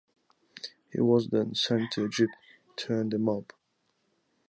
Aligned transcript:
He 0.91 0.99
was 0.99 1.27
then 1.27 1.53
sent 1.53 1.91
to 1.91 2.07
Egypt 2.07 2.33
to 2.77 2.93
end 2.95 3.13
a 3.13 3.19
mob. 3.19 3.51